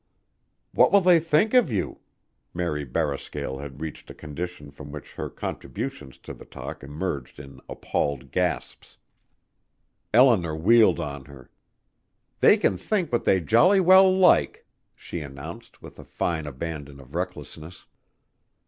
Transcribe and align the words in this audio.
"What 0.71 0.91
will 0.91 1.01
they 1.01 1.19
think 1.19 1.53
of 1.53 1.71
you?" 1.71 1.99
Mary 2.55 2.85
Barrascale 2.85 3.59
had 3.59 3.81
reached 3.81 4.09
a 4.09 4.15
condition 4.15 4.71
from 4.71 4.91
which 4.91 5.13
her 5.13 5.29
contributions 5.29 6.17
to 6.25 6.33
the 6.33 6.43
talk 6.43 6.81
emerged 6.83 7.39
in 7.39 7.61
appalled 7.69 8.31
gasps. 8.31 8.97
Eleanor 10.11 10.55
wheeled 10.55 10.99
on 10.99 11.25
her. 11.25 11.51
"They 12.39 12.57
can 12.57 12.79
think 12.79 13.11
what 13.11 13.25
they 13.25 13.41
jolly 13.41 13.79
well 13.79 14.11
like," 14.11 14.65
she 14.95 15.19
announced 15.21 15.83
with 15.83 15.99
a 15.99 16.03
fine 16.03 16.47
abandon 16.47 16.99
of 16.99 17.13
recklessness. 17.13 17.85